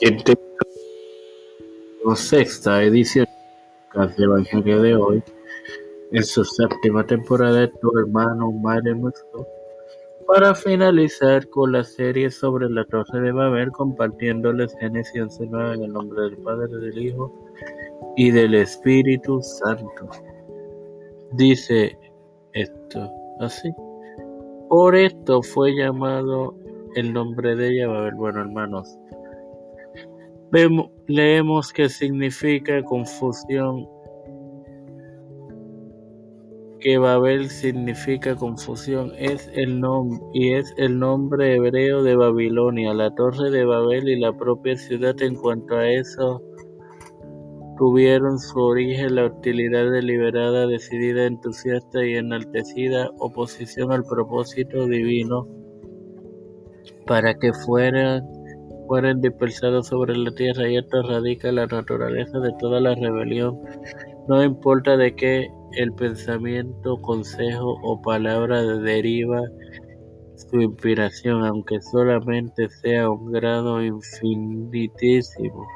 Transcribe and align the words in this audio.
Gente, 0.00 0.36
sexta 2.16 2.82
edición 2.82 3.26
del 3.94 4.24
Evangelio 4.24 4.82
de 4.82 4.96
hoy, 4.96 5.22
en 6.10 6.24
su 6.24 6.44
séptima 6.44 7.06
temporada 7.06 7.60
de 7.60 7.68
tu 7.68 7.96
hermano 7.98 8.50
Madre 8.50 8.92
nuestro, 8.96 9.46
para 10.26 10.52
finalizar 10.54 11.48
con 11.48 11.70
la 11.70 11.84
serie 11.84 12.28
sobre 12.30 12.68
la 12.70 12.84
Torre 12.86 13.20
de 13.20 13.30
Babel, 13.30 13.70
compartiéndoles 13.70 14.74
Génesis 14.80 15.14
11.9 15.14 15.74
en 15.74 15.84
el 15.84 15.92
nombre 15.92 16.22
del 16.22 16.38
Padre, 16.38 16.76
del 16.76 16.98
Hijo 16.98 17.32
y 18.16 18.32
del 18.32 18.54
Espíritu 18.54 19.40
Santo. 19.42 20.08
Dice 21.34 21.96
esto 22.52 23.10
así. 23.38 23.72
Por 24.68 24.96
esto 24.96 25.40
fue 25.40 25.72
llamado 25.72 26.56
el 26.96 27.12
nombre 27.12 27.54
de 27.54 27.68
ella 27.68 27.88
Babel. 27.88 28.14
Bueno, 28.14 28.40
hermanos, 28.40 28.98
vemos, 30.54 30.88
leemos 31.08 31.72
que 31.72 31.88
significa 31.88 32.80
confusión, 32.84 33.88
que 36.78 36.96
Babel 36.96 37.50
significa 37.50 38.36
confusión, 38.36 39.12
es 39.18 39.50
el 39.54 39.80
nombre 39.80 40.20
y 40.32 40.52
es 40.52 40.72
el 40.76 40.96
nombre 41.00 41.56
hebreo 41.56 42.04
de 42.04 42.14
Babilonia, 42.14 42.94
la 42.94 43.12
torre 43.16 43.50
de 43.50 43.64
Babel 43.64 44.08
y 44.08 44.20
la 44.20 44.32
propia 44.32 44.76
ciudad 44.76 45.20
en 45.22 45.34
cuanto 45.34 45.74
a 45.74 45.88
eso 45.88 46.40
tuvieron 47.76 48.38
su 48.38 48.60
origen 48.60 49.16
la 49.16 49.24
hostilidad 49.24 49.90
deliberada, 49.90 50.68
decidida, 50.68 51.26
entusiasta 51.26 52.06
y 52.06 52.14
enaltecida 52.14 53.10
oposición 53.18 53.90
al 53.90 54.04
propósito 54.04 54.86
divino 54.86 55.48
para 57.06 57.34
que 57.34 57.52
fueran, 57.52 58.22
fueran 58.86 59.20
dispersados 59.20 59.88
sobre 59.88 60.16
la 60.16 60.34
tierra 60.34 60.68
y 60.68 60.76
esto 60.76 61.02
radica 61.02 61.52
la 61.52 61.66
naturaleza 61.66 62.38
de 62.38 62.52
toda 62.58 62.80
la 62.80 62.94
rebelión. 62.94 63.58
No 64.28 64.42
importa 64.42 64.96
de 64.96 65.14
qué 65.14 65.50
el 65.72 65.92
pensamiento, 65.92 67.00
consejo 67.00 67.78
o 67.82 68.00
palabra 68.00 68.62
deriva 68.62 69.42
su 70.36 70.60
inspiración, 70.60 71.44
aunque 71.44 71.80
solamente 71.80 72.68
sea 72.70 73.10
un 73.10 73.32
grado 73.32 73.82
infinitísimo. 73.82 75.66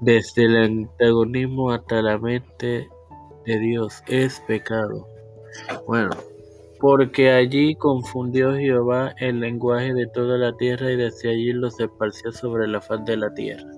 Desde 0.00 0.44
el 0.44 0.56
antagonismo 0.56 1.70
hasta 1.70 2.02
la 2.02 2.18
mente 2.18 2.88
de 3.46 3.58
Dios 3.58 4.02
es 4.08 4.40
pecado. 4.46 5.06
Bueno, 5.86 6.10
porque 6.82 7.30
allí 7.30 7.76
confundió 7.76 8.56
Jehová 8.56 9.14
el 9.20 9.38
lenguaje 9.38 9.94
de 9.94 10.08
toda 10.08 10.36
la 10.36 10.52
tierra 10.56 10.90
y 10.90 10.96
desde 10.96 11.30
allí 11.30 11.52
los 11.52 11.78
esparció 11.78 12.32
sobre 12.32 12.66
la 12.66 12.80
faz 12.80 13.04
de 13.04 13.16
la 13.16 13.32
tierra. 13.34 13.70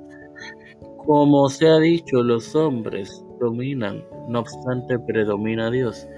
Como 1.04 1.50
se 1.50 1.68
ha 1.68 1.76
dicho, 1.80 2.22
los 2.22 2.56
hombres 2.56 3.22
dominan, 3.38 4.02
no 4.28 4.40
obstante 4.40 4.98
predomina 5.00 5.70
Dios. 5.70 6.08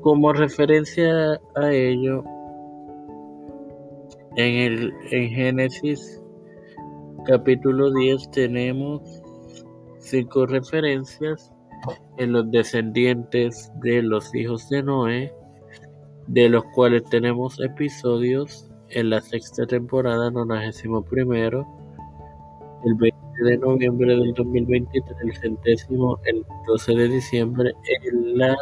Como 0.00 0.32
referencia 0.32 1.38
a 1.54 1.70
ello, 1.70 2.24
en, 4.36 4.54
el, 4.54 4.94
en 5.10 5.28
Génesis 5.28 6.22
capítulo 7.26 7.92
10 7.92 8.30
tenemos 8.30 9.02
cinco 9.98 10.46
referencias 10.46 11.52
en 12.16 12.32
los 12.32 12.50
descendientes 12.50 13.70
de 13.82 14.00
los 14.00 14.34
hijos 14.34 14.66
de 14.70 14.82
Noé, 14.82 15.43
de 16.26 16.48
los 16.48 16.64
cuales 16.74 17.04
tenemos 17.04 17.60
episodios 17.60 18.70
en 18.90 19.10
la 19.10 19.20
sexta 19.20 19.66
temporada, 19.66 20.30
91 20.30 21.02
primero, 21.02 21.66
el 22.84 22.94
20 22.94 23.18
de 23.44 23.58
noviembre 23.58 24.16
del 24.16 24.34
2023, 24.34 25.16
el 25.22 25.36
centésimo, 25.36 26.18
el 26.24 26.44
12 26.66 26.94
de 26.94 27.08
diciembre, 27.08 27.72
en 28.04 28.38
la 28.38 28.56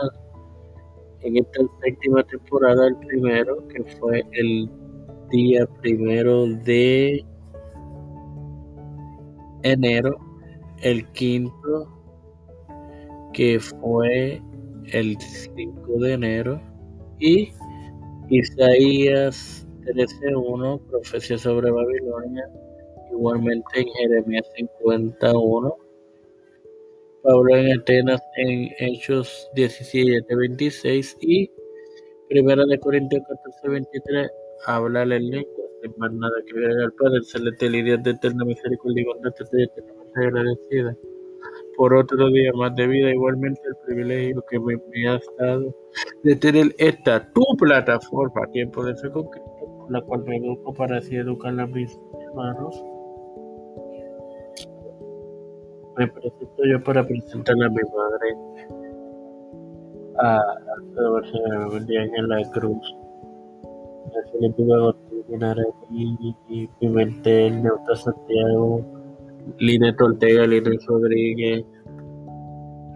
en 1.23 1.37
esta 1.37 1.61
séptima 1.83 2.23
temporada, 2.25 2.89
el 2.89 2.97
primero, 2.97 3.67
que 3.69 3.85
fue 3.85 4.25
el 4.33 4.69
día 5.31 5.67
primero 5.81 6.47
de 6.47 7.25
enero, 9.63 10.17
el 10.81 11.07
quinto, 11.13 11.89
que 13.33 13.61
fue 13.61 14.43
el 14.87 15.17
5 15.19 15.99
de 16.01 16.13
enero, 16.13 16.61
y 17.19 17.53
Isaías 18.31 19.67
13.1, 19.85 20.81
profecía 20.89 21.39
sobre 21.39 21.71
Babilonia, 21.71 22.49
igualmente 23.11 23.81
en 23.81 23.87
Jeremías 23.89 24.47
51, 24.57 25.77
Pablo 27.23 27.57
en 27.57 27.79
Atenas 27.79 28.21
en 28.37 28.71
Hechos 28.79 29.49
17.26 29.55 31.17
y 31.21 31.51
Primera 32.29 32.65
de 32.65 32.79
Corintios 32.79 33.23
14.23 33.65 34.31
habla 34.67 35.03
el 35.03 35.31
lengua 35.31 35.65
sin 35.83 35.93
más 35.99 36.13
nada 36.13 36.33
que 36.47 36.65
al 36.65 36.93
Padre 36.93 37.23
celestial 37.23 37.75
y 37.75 37.83
Dios 37.83 38.03
de 38.03 38.11
eterna 38.13 38.45
misericordia 38.45 39.03
y 39.03 39.05
bondad, 39.05 39.33
estoy 39.39 39.65
eternamente 39.65 40.27
agradecida 40.27 40.97
por 41.83 41.95
otro 41.95 42.31
día 42.31 42.53
más 42.53 42.73
de 42.77 42.87
vida, 42.87 43.11
igualmente 43.11 43.61
el 43.67 43.75
privilegio 43.85 44.45
que 44.49 44.61
me, 44.61 44.79
ha 45.09 45.19
dado 45.37 45.75
de 46.23 46.37
tener 46.37 46.73
esta 46.79 47.29
tu 47.33 47.43
plataforma, 47.59 48.47
Tiempo 48.53 48.85
de 48.85 48.95
Fe 48.95 49.11
Concreto, 49.11 49.89
la 49.89 50.01
cual 50.03 50.23
me 50.23 50.37
educo 50.37 50.73
para 50.75 50.99
así 50.99 51.17
educar 51.17 51.59
a 51.59 51.67
mis 51.67 51.99
hermanos. 52.21 52.85
Me 55.99 56.07
presento 56.07 56.63
yo 56.71 56.85
para 56.85 57.05
presentar 57.05 57.57
a 57.61 57.69
mi 57.69 57.75
madre, 57.75 58.29
a 60.21 60.41
Alfredo 60.77 61.81
día 61.81 62.05
en 62.05 62.29
la 62.29 62.49
Cruz, 62.53 62.97
a 64.07 64.31
Felipe 64.31 64.63
Pimentel, 66.79 67.61
Neuta 67.61 67.97
Santiago, 67.97 68.85
Linet 69.59 70.01
Ortega, 70.01 70.47
Linet 70.47 70.81
Rodríguez, 70.87 71.65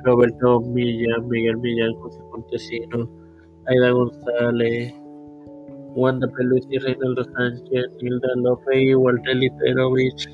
Roberto 0.04 0.60
Millán, 0.60 1.28
Miguel 1.28 1.56
Millán, 1.58 1.94
José 1.94 2.20
Montesino, 2.30 3.10
Aida 3.66 3.90
González, 3.90 4.94
Wanda 5.96 6.28
Pelusi, 6.36 6.68
y 6.70 6.78
Reinaldo 6.78 7.24
Sánchez, 7.24 7.86
Hilda 8.00 8.28
López 8.36 8.76
y 8.78 8.94
Walter 8.94 9.36
Literovich. 9.36 10.28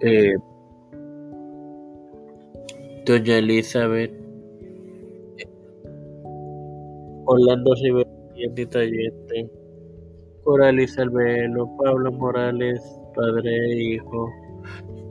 Eh, 0.00 0.34
Doña 3.04 3.38
Elizabeth, 3.38 4.12
Orlando 7.26 7.74
Rivera, 7.82 8.10
Anita 8.50 8.78
Allende, 8.78 9.50
Coralis 10.48 10.98
Albelo, 10.98 11.76
Pablo 11.76 12.10
Morales, 12.10 12.80
padre 13.14 13.50
e 13.50 13.82
hijo, 13.92 14.32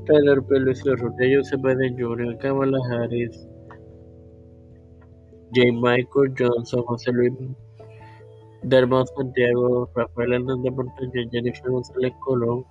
Tyler 0.07 0.41
Pelucio 0.41 0.95
Rutello 0.95 1.43
Cepeda 1.43 1.87
Jr., 1.95 2.35
Kamala 2.39 2.79
Harris, 2.89 3.47
J. 5.53 5.71
Michael 5.73 6.33
Johnson, 6.35 6.81
José 6.87 7.11
Luis 7.11 7.33
Dermot 8.63 9.07
Santiago, 9.15 9.87
Rafael 9.93 10.33
Hernández 10.33 10.73
Montaño, 10.73 11.29
Jennifer 11.31 11.69
González 11.69 12.13
Colón, 12.21 12.65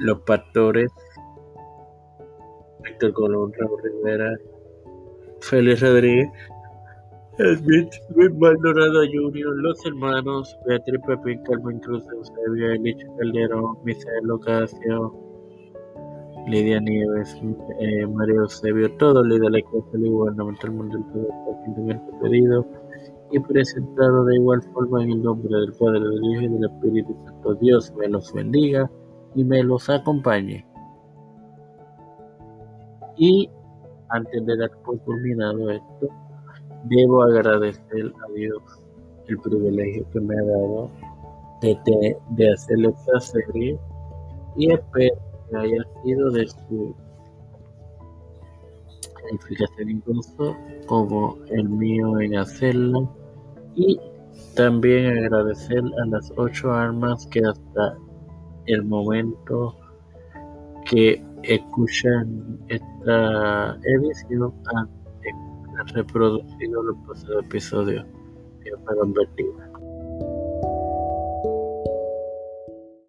Los 0.00 0.18
Pastores, 0.22 0.90
Víctor 2.82 3.12
Colón, 3.12 3.52
Raúl 3.56 3.80
Rivera, 3.84 4.36
Félix 5.42 5.80
Rodríguez, 5.80 6.28
Smith, 7.36 7.90
Luis 8.14 8.32
Maldonado 8.38 9.00
Jr., 9.12 9.56
los 9.56 9.84
hermanos 9.86 10.56
Beatriz 10.66 11.00
Pepín, 11.04 11.42
Carmen 11.42 11.80
Cruz, 11.80 12.04
Eusebio, 12.12 12.72
Elicho 12.72 13.08
Calderón, 13.16 13.76
Misael 13.82 14.30
Ocasio, 14.30 15.12
Lidia 16.46 16.78
Nieves, 16.78 17.36
eh, 17.80 18.06
María 18.06 18.36
Eusebio, 18.36 18.96
todo 18.98 19.24
líder 19.24 19.42
de 19.42 19.50
la 19.50 19.58
Iglesia 19.58 19.98
Gubernamental 20.10 20.70
Mundial 20.70 21.04
todo 21.12 22.20
pedido 22.22 22.66
y 23.32 23.40
presentado 23.40 24.24
de 24.26 24.36
igual 24.36 24.62
forma 24.72 25.02
en 25.02 25.10
el 25.10 25.22
nombre 25.22 25.58
del 25.58 25.72
Padre, 25.72 26.00
del 26.00 26.24
Hijo 26.24 26.42
y 26.42 26.48
del 26.48 26.64
Espíritu 26.70 27.16
Santo. 27.24 27.54
Dios 27.56 27.92
me 27.96 28.08
los 28.08 28.32
bendiga 28.32 28.88
y 29.34 29.42
me 29.42 29.64
los 29.64 29.90
acompañe. 29.90 30.64
Y 33.16 33.50
antes 34.10 34.46
de 34.46 34.56
dar 34.56 34.70
por 34.84 35.00
culminado 35.00 35.68
esto, 35.70 36.08
Debo 36.84 37.22
agradecer 37.22 38.12
a 38.26 38.32
Dios 38.32 38.62
el 39.28 39.38
privilegio 39.38 40.06
que 40.12 40.20
me 40.20 40.34
ha 40.38 40.42
dado 40.42 40.90
de, 41.60 42.16
de, 42.30 42.52
hacer 42.52 42.84
esta 42.84 43.20
serie 43.20 43.78
y 44.56 44.70
espero 44.70 45.16
que 45.50 45.56
haya 45.56 45.82
sido 46.02 46.30
de 46.30 46.46
su 46.46 46.94
edificación 49.30 49.90
incluso 49.90 50.56
como 50.86 51.38
el 51.48 51.68
mío 51.68 52.20
en 52.20 52.36
hacerlo. 52.36 53.08
Y 53.76 53.98
También 54.54 55.18
agradecer 55.24 55.82
a 56.02 56.06
las 56.06 56.32
ocho 56.36 56.72
almas 56.72 57.26
que 57.28 57.40
hasta 57.40 57.96
el 58.66 58.84
momento 58.84 59.74
que 60.84 61.22
escuchan 61.42 62.58
esta 62.68 63.76
edición 63.84 64.52
han 64.74 64.88
reproducido 65.94 66.82
los 66.82 66.96
pasados 67.06 67.44
episodios 67.44 68.06
para 68.84 68.98
convertirla. 68.98 69.70